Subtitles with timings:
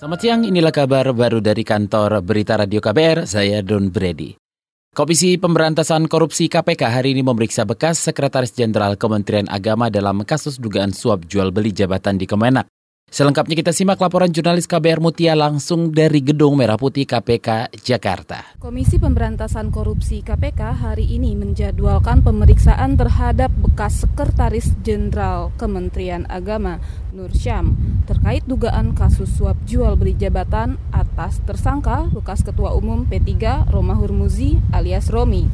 [0.00, 4.32] Selamat siang, inilah kabar baru dari kantor Berita Radio KBR, saya Don Brady.
[4.96, 10.96] Komisi Pemberantasan Korupsi KPK hari ini memeriksa bekas Sekretaris Jenderal Kementerian Agama dalam kasus dugaan
[10.96, 12.64] suap jual beli jabatan di Kemenak.
[13.10, 18.54] Selengkapnya kita simak laporan jurnalis KBR Mutia langsung dari Gedung Merah Putih KPK Jakarta.
[18.62, 26.78] Komisi Pemberantasan Korupsi KPK hari ini menjadwalkan pemeriksaan terhadap bekas Sekretaris Jenderal Kementerian Agama
[27.10, 27.74] Nur Syam
[28.06, 34.62] terkait dugaan kasus suap jual beli jabatan atas tersangka bekas Ketua Umum P3 Roma Hurmuzi
[34.70, 35.50] alias Romi.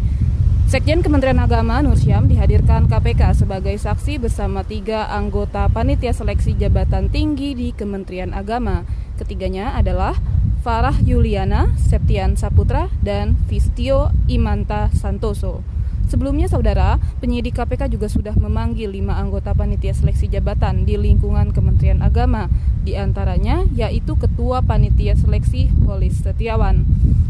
[0.66, 7.06] Sekjen Kementerian Agama Nur Syam dihadirkan KPK sebagai saksi bersama tiga anggota panitia seleksi jabatan
[7.06, 8.82] tinggi di Kementerian Agama.
[9.14, 10.18] Ketiganya adalah
[10.66, 15.62] Farah Yuliana, Septian Saputra, dan Vistio Imanta Santoso.
[16.10, 22.02] Sebelumnya, saudara, penyidik KPK juga sudah memanggil lima anggota panitia seleksi jabatan di lingkungan Kementerian
[22.02, 22.50] Agama,
[22.82, 26.82] di antaranya yaitu Ketua Panitia Seleksi Holis Setiawan.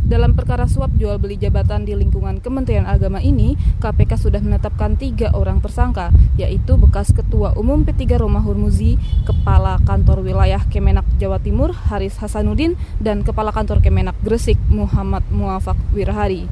[0.06, 5.35] Dalam perkara suap jual beli jabatan di lingkungan Kementerian Agama ini, KPK sudah menetapkan tiga
[5.35, 11.74] orang tersangka, yaitu bekas Ketua Umum P3 Roma Hurmuzi, Kepala Kantor Wilayah Kemenak Jawa Timur
[11.74, 16.46] Haris Hasanuddin, dan Kepala Kantor Kemenak Gresik Muhammad Muafak Wirahari.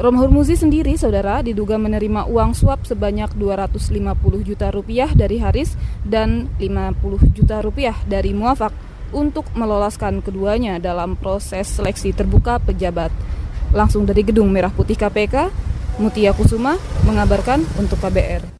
[0.00, 3.92] Rom Hurmuzi sendiri, saudara, diduga menerima uang suap sebanyak 250
[4.40, 11.68] juta rupiah dari Haris dan 50 juta rupiah dari Muafak untuk meloloskan keduanya dalam proses
[11.68, 13.12] seleksi terbuka pejabat.
[13.72, 15.52] Langsung dari Gedung Merah Putih KPK,
[15.98, 18.58] Mutia Kusuma mengabarkan untuk KBR.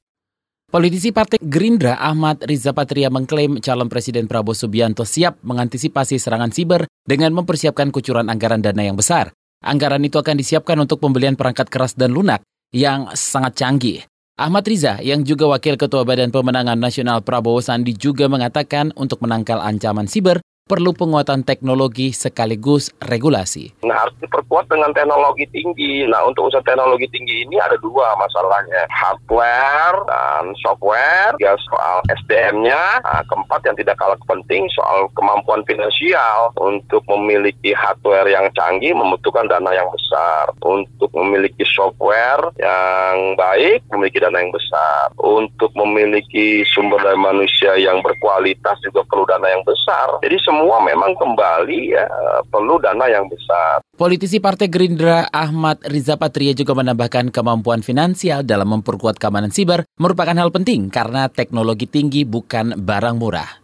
[0.69, 6.85] Politisi Partai Gerindra Ahmad Riza Patria mengklaim calon Presiden Prabowo Subianto siap mengantisipasi serangan siber
[7.09, 9.33] dengan mempersiapkan kucuran anggaran dana yang besar.
[9.65, 12.45] Anggaran itu akan disiapkan untuk pembelian perangkat keras dan lunak
[12.77, 14.05] yang sangat canggih.
[14.39, 19.59] Ahmad Riza, yang juga Wakil Ketua Badan Pemenangan Nasional Prabowo Sandi juga mengatakan untuk menangkal
[19.59, 23.73] ancaman siber, perlu penguatan teknologi sekaligus regulasi.
[23.89, 26.05] Nah, harus diperkuat dengan teknologi tinggi.
[26.05, 28.85] Nah, untuk usaha teknologi tinggi ini ada dua masalahnya.
[28.93, 31.33] Hardware dan software.
[31.41, 33.01] Ya, soal SDM-nya.
[33.01, 36.53] Nah, keempat yang tidak kalah penting soal kemampuan finansial.
[36.61, 40.53] Untuk memiliki hardware yang canggih membutuhkan dana yang besar.
[40.61, 45.17] Untuk memiliki software yang baik memiliki dana yang besar.
[45.17, 50.21] Untuk memiliki sumber daya manusia yang berkualitas juga perlu dana yang besar.
[50.21, 52.03] Jadi semua semua memang kembali ya
[52.51, 53.79] perlu dana yang besar.
[53.95, 60.35] Politisi Partai Gerindra Ahmad Riza Patria juga menambahkan kemampuan finansial dalam memperkuat keamanan siber merupakan
[60.35, 63.63] hal penting karena teknologi tinggi bukan barang murah.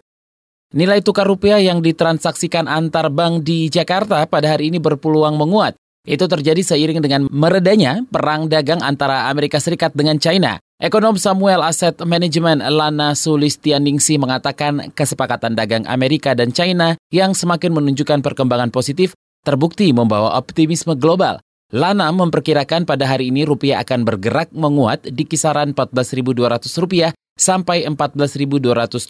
[0.75, 5.75] Nilai tukar rupiah yang ditransaksikan antar bank di Jakarta pada hari ini berpeluang menguat.
[6.07, 10.63] Itu terjadi seiring dengan meredanya perang dagang antara Amerika Serikat dengan China.
[10.85, 18.21] Ekonom Samuel Asset Management Lana Sulistianingsi mengatakan kesepakatan dagang Amerika dan China yang semakin menunjukkan
[18.21, 19.17] perkembangan positif
[19.49, 21.41] terbukti membawa optimisme global.
[21.73, 29.09] Lana memperkirakan pada hari ini rupiah akan bergerak menguat di kisaran 14.200 rupiah sampai 14.220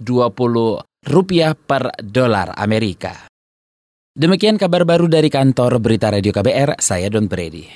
[1.10, 3.26] rupiah per dolar Amerika.
[4.14, 7.66] Demikian kabar baru dari kantor Berita Radio KBR, saya Don Brady.